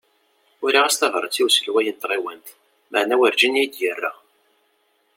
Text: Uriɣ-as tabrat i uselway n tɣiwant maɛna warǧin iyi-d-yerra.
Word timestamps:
Uriɣ-as 0.63 0.95
tabrat 0.99 1.35
i 1.39 1.41
uselway 1.45 1.87
n 1.95 1.97
tɣiwant 2.01 2.47
maɛna 2.91 3.15
warǧin 3.19 3.55
iyi-d-yerra. 3.59 4.11